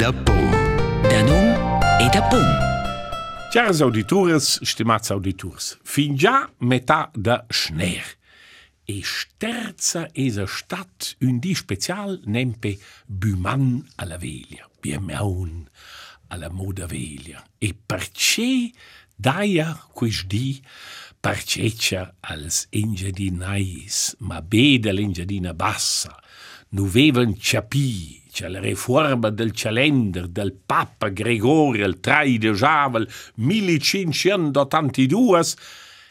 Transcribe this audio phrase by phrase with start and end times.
[0.00, 0.50] da pom.
[1.02, 1.48] Da num
[2.00, 2.48] e da pom.
[3.52, 8.16] Caros auditores, stimats auditors, fin già metà da schner.
[8.86, 15.68] E sterza esa stat un di special nempe Buman alla veglia, Biemaun
[16.28, 17.44] alla moda veglia.
[17.58, 18.72] E perché
[19.14, 20.62] daia quis di
[21.20, 26.16] parceccia als ingedinais, ma beda l'ingedina bassa,
[26.70, 33.08] nu vevan ciapì, c'è la riforma del calender del Papa Gregorio il 3 de Javel
[33.34, 35.42] 1582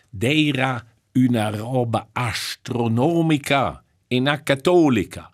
[0.10, 5.30] d'era una roba astronomica e na cattolica.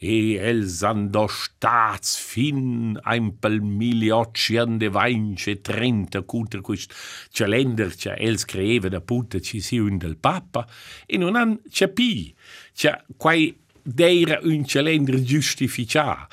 [0.00, 6.94] E els andò stats fin ein pel 1830 contra quist
[7.34, 8.44] calender che els
[8.88, 10.68] da punta ci si un del Papa
[11.04, 12.32] e non han capì
[12.74, 16.28] cioè quai d'eira un calender giustificar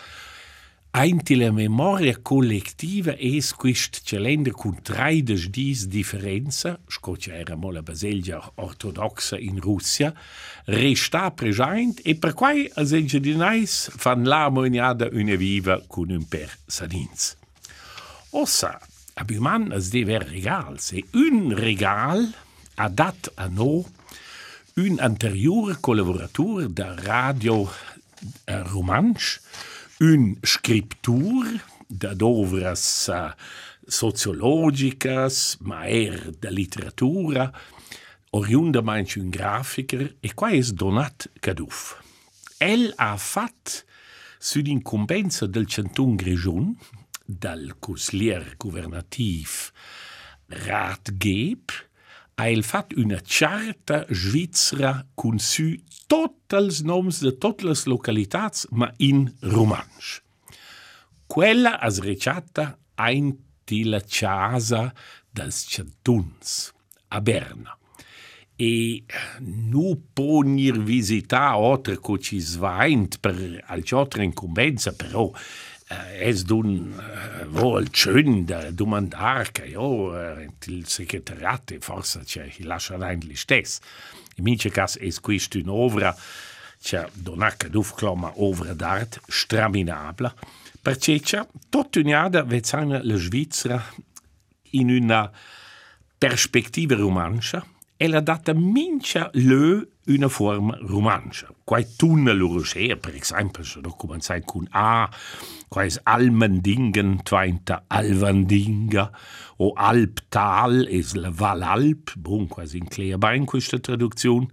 [0.98, 7.81] Einti la memoria collettiva es quist calender cun traides dis differenza, scocia era mo la
[7.84, 10.14] baselgia ortodoxa in Russia,
[10.72, 17.36] resta present e per quai als engedinais fan l'armoniada una viva cun un per sadins.
[18.31, 18.80] Ossa,
[19.19, 22.23] abuman as dever regals e un regal
[22.75, 23.84] ha dat a no
[24.78, 27.70] un anterior collaboratur da radio
[28.45, 29.40] eh, romansch
[30.00, 31.45] un scriptur
[31.88, 33.31] da dovras uh,
[33.88, 37.53] sociologicas, ma er da literatura,
[38.31, 41.96] oriunda manch un grafiker, e qua es donat caduf.
[42.59, 43.86] El ha fat
[44.40, 46.76] sull'incombenza del centun Grigion,
[47.23, 49.72] dal cuslier governativ
[50.68, 51.72] Ratgeb,
[52.36, 55.69] ha el fat una charta svizzera cun su
[56.11, 60.19] tots els noms de totes les localitats, ma in romansch.
[61.31, 64.91] Quella has reciata einti la casa
[65.31, 66.72] dels cantuns,
[67.09, 67.73] a Berna.
[68.56, 69.03] E
[69.40, 73.35] nu ponir visitar otre co ci svaint per
[73.91, 75.28] otre incumbenza, però
[76.19, 82.67] es d'un eh, vol schön da domandar che io eh, il segretariat forse c'è il
[82.67, 83.79] lascia eigentlich stess.
[84.38, 86.16] In mince cas es quist un'ovra
[86.81, 90.34] c'è donaca d'ufcloma ovra d'art straminabla,
[90.81, 93.84] perché c'è tutta un'ada vezzana la Svizzera
[94.72, 95.31] in una
[96.17, 97.66] perspectiva romancia
[97.97, 101.47] e la data mincia le una forma romancia.
[101.63, 105.09] Quai tunna l'orosea, per esempio, se documentai con A,
[105.67, 109.11] quais Almendingen twainta Alvandinga,
[109.57, 114.47] o Alptal es la Valalp, bon, quasi in clear in questa traduzione,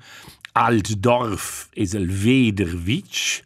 [0.53, 3.43] Altdorf es el Vederwitsch,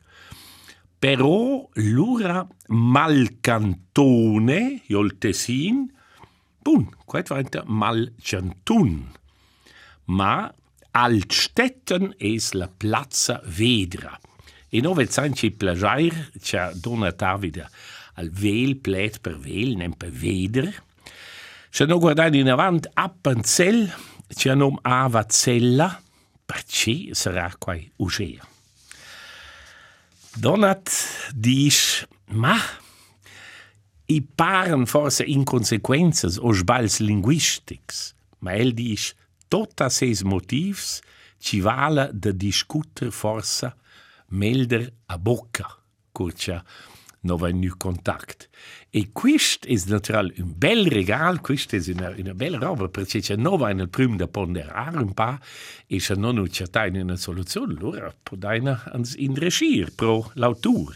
[0.99, 5.93] però l'ura Malcantone, jol Tessin,
[6.63, 9.07] bon, quai twainta Malcantun,
[10.07, 10.53] ma
[10.97, 14.19] Altstetten es la Plaza Vedra.
[14.73, 17.67] E no vet sanci plagiair, c'ha dona Davide
[18.17, 20.71] al vel plet per vel, nem per veder.
[21.69, 23.93] C'ha no guardare in avant a Pancel,
[24.33, 25.91] c'ha nom Ava Zella,
[26.47, 28.41] perché sarà quai uscea.
[30.33, 30.91] Donat
[31.35, 32.57] dice, ma
[34.07, 39.13] i paren forse inconsequences o sbals linguistics, ma el dice,
[39.57, 41.01] tota ses motivs
[41.41, 43.75] ci vala de discuter forsa
[44.29, 45.67] melder a bocca,
[46.13, 46.63] curcia
[47.21, 48.49] no va nu contact.
[48.91, 53.37] E quist is natural un bel regal, quist is una, una bella roba, perché c'è
[53.37, 55.41] no va nel prim da ponderare un pa
[55.87, 60.95] e c'è non c'è una soluzione, allora podaina ans indrescir pro l'autur.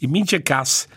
[0.00, 0.88] In mince cas,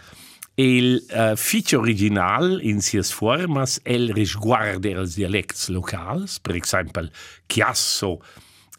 [0.57, 7.09] Il uh, feature original in sias formas el risguarda els dialects locals, per exemple,
[7.51, 8.21] chiasso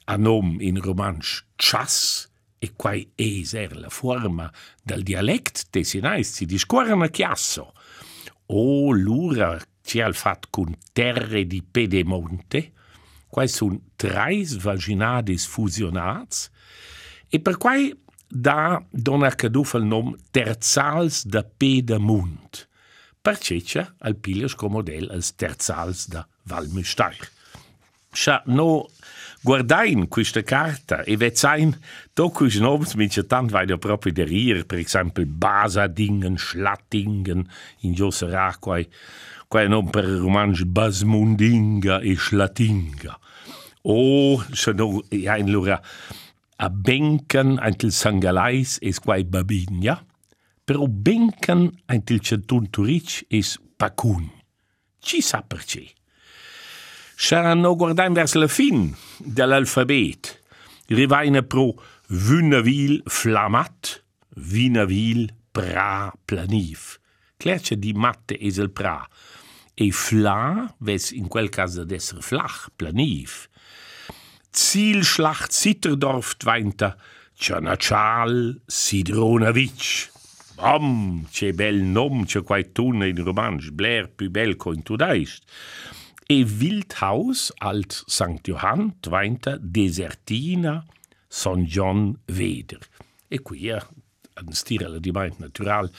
[0.09, 4.51] a nom in romansch chas, e quai eser la forma
[4.83, 7.75] del dialect tesinais si discorrana chiasso.
[8.47, 12.73] O l'ura ci al fat cun terre di pedemonte,
[13.29, 16.49] quai sun trais vaginades fusionats,
[17.29, 17.93] e per quai
[18.29, 22.67] da dona caduf il nom terzals da Pedamunt,
[23.23, 27.31] perceccia al piglias comodel als terzals da Valmüstair.
[28.17, 28.89] Scha no
[29.43, 31.77] guardain questa carta e vezzain
[32.15, 37.47] tocus noms mince tant vai da proprio derir, per esempio Basadingen, Schlattingen,
[37.83, 38.89] in Jossera quai,
[39.49, 43.19] quai nom per romansch Basmundinga e Schlattinga.
[43.83, 45.81] O, se no, ja in lura,
[46.57, 50.01] a benken antel sangalais es quai babinja,
[50.65, 54.27] però bencan ant il centun turic es pacun.
[54.99, 55.85] Ci sa perché?
[57.17, 60.43] Saranno guardando verso la fin dell'alfabet.
[60.89, 61.75] Rivaina pro
[62.09, 64.03] vunavil flamat,
[64.37, 66.99] vinavil pra planif.
[67.37, 69.07] Clerce di matte es il pra.
[69.75, 73.49] E fla, ves in quel caso d'essere flach, planif.
[74.57, 76.97] Zielschlacht Zitterdorf tweinta,
[77.35, 80.11] Cianaccial Sidronavic.
[80.55, 85.45] Bom, c'è bel nom, c'è quai tunne in romansch, Blair più bel co in tudaist.
[86.27, 88.41] E Wildhaus alt St.
[88.43, 90.83] Johann tweinta Desertina
[91.29, 92.81] Son John Weder.
[93.29, 93.79] E qui è
[94.43, 95.91] un stile di mind natural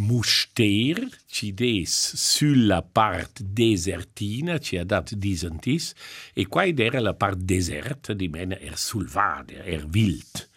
[0.00, 5.92] muster ci des sulla part desertina ci ha dat disentis
[6.32, 10.48] e quai era la part deserta di mena er sulvade, er wild.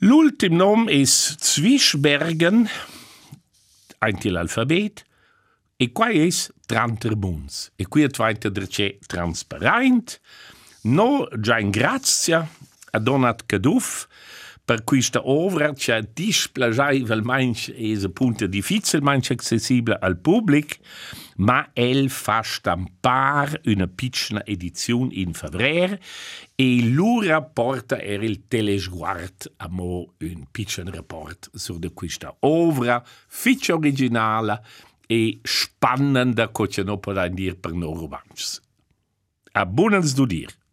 [0.00, 2.68] L'ultim nom es Zwischbergen,
[3.98, 5.04] ein l'alfabet,
[5.76, 7.72] e quai es Tranterbuns.
[7.76, 10.20] E qui è tvaita derce transparent,
[10.82, 12.46] no già in grazia,
[12.90, 14.06] a donat caduf,
[14.68, 16.06] per questa opera c'è
[17.74, 20.74] es appunto difficile manch accessibile al pubblico
[21.36, 25.98] ma el fa stampar una piccola edizione in febbraio
[26.54, 33.70] e l'ura porta er il telesguard a mo un piccolo rapport su questa opera fitch
[33.70, 34.60] originale
[35.06, 38.60] e spannende che non può dire per noi romanzi.
[39.52, 40.58] A buon studiare.